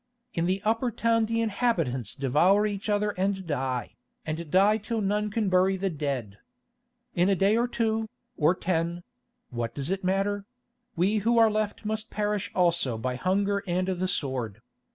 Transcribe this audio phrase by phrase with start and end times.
[0.33, 5.29] In the upper town the inhabitants devour each other and die, and die till none
[5.29, 6.39] can bury the dead.
[7.13, 12.49] In a day or two, or ten—what does it matter?—we who are left must perish
[12.55, 14.63] also by hunger and the sword.